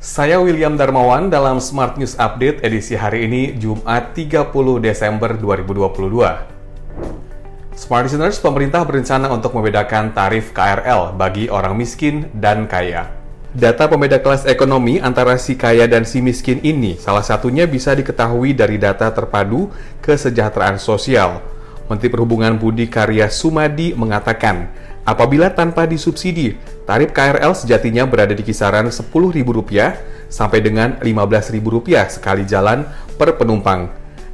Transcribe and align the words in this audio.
Saya 0.00 0.40
William 0.40 0.80
Darmawan 0.80 1.28
dalam 1.28 1.60
Smart 1.60 2.00
News 2.00 2.16
Update 2.16 2.64
edisi 2.64 2.96
hari 2.96 3.28
ini 3.28 3.52
Jumat 3.52 4.16
30 4.16 4.48
Desember 4.80 5.36
2022. 5.36 7.76
Smart 7.76 8.08
Listeners, 8.08 8.40
pemerintah 8.40 8.80
berencana 8.88 9.28
untuk 9.28 9.52
membedakan 9.52 10.16
tarif 10.16 10.56
KRL 10.56 11.20
bagi 11.20 11.52
orang 11.52 11.76
miskin 11.76 12.32
dan 12.32 12.64
kaya. 12.64 13.12
Data 13.52 13.92
pembeda 13.92 14.24
kelas 14.24 14.48
ekonomi 14.48 15.04
antara 15.04 15.36
si 15.36 15.60
kaya 15.60 15.84
dan 15.84 16.08
si 16.08 16.24
miskin 16.24 16.64
ini 16.64 16.96
salah 16.96 17.20
satunya 17.20 17.68
bisa 17.68 17.92
diketahui 17.92 18.56
dari 18.56 18.80
data 18.80 19.12
terpadu 19.12 19.68
kesejahteraan 20.00 20.80
sosial. 20.80 21.44
Menteri 21.92 22.08
Perhubungan 22.08 22.56
Budi 22.56 22.88
Karya 22.88 23.28
Sumadi 23.28 23.92
mengatakan, 23.92 24.72
apabila 25.10 25.50
tanpa 25.50 25.90
disubsidi, 25.90 26.54
tarif 26.86 27.10
KRL 27.10 27.50
sejatinya 27.58 28.06
berada 28.06 28.30
di 28.30 28.46
kisaran 28.46 28.86
Rp10.000 28.86 29.42
sampai 30.30 30.62
dengan 30.62 30.94
Rp15.000 31.02 32.06
sekali 32.06 32.46
jalan 32.46 32.86
per 33.18 33.34
penumpang. 33.34 33.90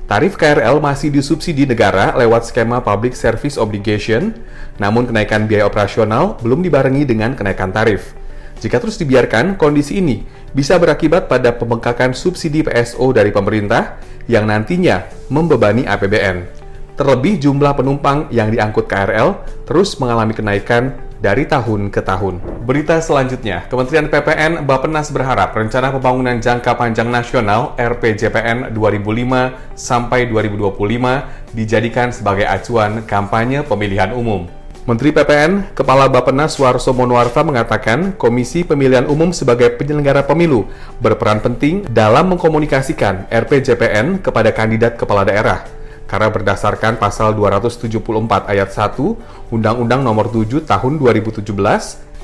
Tarif 0.07 0.39
KRL 0.39 0.79
masih 0.79 1.11
disubsidi 1.11 1.67
negara 1.67 2.15
lewat 2.15 2.47
skema 2.47 2.79
Public 2.79 3.19
Service 3.19 3.59
Obligation, 3.59 4.39
namun 4.79 5.09
kenaikan 5.09 5.51
biaya 5.51 5.67
operasional 5.67 6.39
belum 6.45 6.63
dibarengi 6.63 7.03
dengan 7.03 7.35
kenaikan 7.35 7.75
tarif. 7.75 8.15
Jika 8.63 8.79
terus 8.79 9.01
dibiarkan, 9.03 9.59
kondisi 9.59 9.99
ini 9.99 10.23
bisa 10.55 10.79
berakibat 10.79 11.27
pada 11.27 11.53
pembengkakan 11.59 12.15
subsidi 12.15 12.63
PSO 12.63 13.11
dari 13.11 13.35
pemerintah 13.35 13.99
yang 14.31 14.47
nantinya 14.47 15.05
membebani 15.27 15.85
APBN. 15.85 16.56
Terlebih 16.97 17.37
jumlah 17.37 17.77
penumpang 17.77 18.25
yang 18.33 18.49
diangkut 18.49 18.89
KRL 18.89 19.37
terus 19.69 20.01
mengalami 20.01 20.33
kenaikan 20.33 20.97
dari 21.21 21.45
tahun 21.45 21.93
ke 21.93 22.01
tahun. 22.01 22.41
Berita 22.65 22.97
selanjutnya, 23.05 23.69
Kementerian 23.69 24.09
PPN 24.09 24.65
Bappenas 24.65 25.13
berharap 25.13 25.53
rencana 25.53 25.93
pembangunan 25.93 26.41
jangka 26.41 26.73
panjang 26.73 27.13
nasional 27.13 27.77
RPJPN 27.77 28.73
2005 28.73 29.77
sampai 29.77 30.25
2025 30.33 31.53
dijadikan 31.53 32.09
sebagai 32.17 32.49
acuan 32.49 33.05
kampanye 33.05 33.61
pemilihan 33.61 34.17
umum. 34.17 34.49
Menteri 34.89 35.13
PPN, 35.13 35.77
Kepala 35.77 36.09
Bappenas 36.09 36.57
Suarso 36.57 36.95
Monoarfa 36.97 37.43
mengatakan 37.43 38.15
Komisi 38.15 38.63
Pemilihan 38.63 39.05
Umum 39.11 39.35
sebagai 39.35 39.75
penyelenggara 39.75 40.23
pemilu 40.23 40.71
berperan 41.03 41.43
penting 41.43 41.83
dalam 41.91 42.31
mengkomunikasikan 42.31 43.27
RPJPN 43.27 44.23
kepada 44.23 44.55
kandidat 44.55 44.95
kepala 44.95 45.27
daerah 45.27 45.76
karena 46.07 46.31
berdasarkan 46.31 47.03
pasal 47.03 47.35
274 47.35 48.47
ayat 48.47 48.71
1 48.71 49.51
Undang-Undang 49.51 50.07
Nomor 50.07 50.31
7 50.31 50.63
Tahun 50.63 50.93
2017 51.03 51.43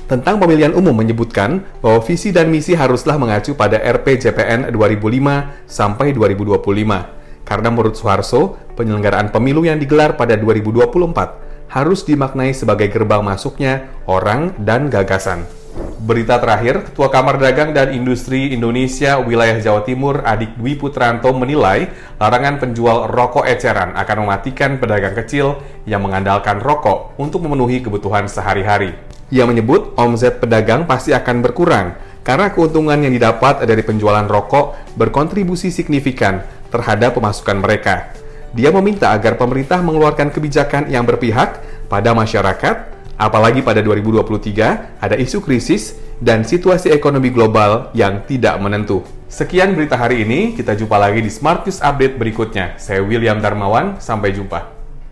tentang 0.06 0.38
pemilihan 0.38 0.74
umum 0.74 0.94
menyebutkan 0.94 1.62
bahwa 1.82 2.02
visi 2.02 2.34
dan 2.34 2.50
misi 2.50 2.74
haruslah 2.78 3.18
mengacu 3.18 3.54
pada 3.58 3.78
RPJPN 3.78 4.70
2005 4.74 5.66
sampai 5.66 6.14
2025. 6.14 7.42
Karena 7.42 7.68
menurut 7.74 7.98
Soeharto, 7.98 8.54
penyelenggaraan 8.78 9.34
pemilu 9.34 9.66
yang 9.66 9.80
digelar 9.80 10.14
pada 10.14 10.38
2024 10.38 11.72
harus 11.72 12.04
dimaknai 12.04 12.52
sebagai 12.52 12.92
gerbang 12.92 13.24
masuknya 13.24 13.88
orang 14.04 14.52
dan 14.60 14.92
gagasan. 14.92 15.61
Berita 16.02 16.34
terakhir, 16.42 16.90
Ketua 16.90 17.14
Kamar 17.14 17.38
Dagang 17.38 17.70
dan 17.70 17.94
Industri 17.94 18.50
Indonesia 18.50 19.22
Wilayah 19.22 19.62
Jawa 19.62 19.86
Timur 19.86 20.18
Adik 20.26 20.58
Dwi 20.58 20.74
Putranto 20.74 21.30
menilai 21.30 21.94
larangan 22.18 22.58
penjual 22.58 23.06
rokok 23.06 23.46
eceran 23.46 23.94
akan 23.94 24.26
mematikan 24.26 24.82
pedagang 24.82 25.14
kecil 25.14 25.62
yang 25.86 26.02
mengandalkan 26.02 26.58
rokok 26.58 27.14
untuk 27.22 27.46
memenuhi 27.46 27.86
kebutuhan 27.86 28.26
sehari-hari. 28.26 28.98
Ia 29.30 29.46
menyebut 29.46 29.94
omset 29.94 30.42
pedagang 30.42 30.90
pasti 30.90 31.14
akan 31.14 31.38
berkurang 31.38 31.94
karena 32.26 32.50
keuntungan 32.50 32.98
yang 32.98 33.14
didapat 33.14 33.62
dari 33.62 33.86
penjualan 33.86 34.26
rokok 34.26 34.98
berkontribusi 34.98 35.70
signifikan 35.70 36.42
terhadap 36.74 37.14
pemasukan 37.14 37.62
mereka. 37.62 38.10
Dia 38.50 38.74
meminta 38.74 39.14
agar 39.14 39.38
pemerintah 39.38 39.78
mengeluarkan 39.78 40.34
kebijakan 40.34 40.90
yang 40.90 41.06
berpihak 41.06 41.62
pada 41.86 42.10
masyarakat 42.10 42.91
Apalagi 43.22 43.62
pada 43.62 43.78
2023 43.86 44.98
ada 44.98 45.14
isu 45.14 45.38
krisis 45.46 45.94
dan 46.18 46.42
situasi 46.42 46.90
ekonomi 46.90 47.30
global 47.30 47.94
yang 47.94 48.26
tidak 48.26 48.58
menentu. 48.58 49.06
Sekian 49.30 49.78
berita 49.78 49.94
hari 49.94 50.26
ini, 50.26 50.58
kita 50.58 50.74
jumpa 50.74 50.98
lagi 50.98 51.22
di 51.22 51.30
Smart 51.30 51.62
News 51.62 51.78
Update 51.78 52.18
berikutnya. 52.18 52.82
Saya 52.82 52.98
William 53.06 53.38
Darmawan, 53.38 54.02
sampai 54.02 54.34
jumpa. 54.34 54.81